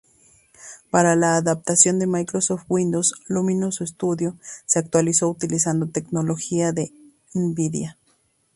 [0.89, 4.35] Para la adaptación a Microsoft Windows, Luminous Studio
[4.65, 6.91] se actualizó utilizando tecnología de
[7.35, 7.99] Nvidia.